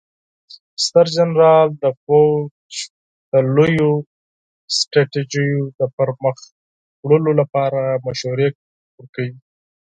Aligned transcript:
ستر 0.85 1.05
جنرال 1.15 1.67
د 1.83 1.85
پوځ 2.03 2.73
د 3.31 3.33
لویو 3.55 3.91
ستراتیژیو 4.77 5.59
د 5.79 5.81
پرمخ 5.95 6.37
وړلو 7.03 7.31
لپاره 7.41 7.81
مشورې 8.05 8.47
ورکوي. 8.97 9.35